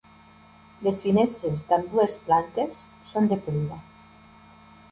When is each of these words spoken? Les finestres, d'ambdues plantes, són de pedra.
Les 0.87 1.01
finestres, 1.07 1.59
d'ambdues 1.67 2.17
plantes, 2.29 2.81
són 3.13 3.31
de 3.35 3.41
pedra. 3.49 3.81